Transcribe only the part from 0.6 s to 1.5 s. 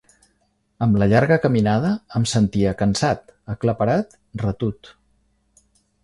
Amb la llarga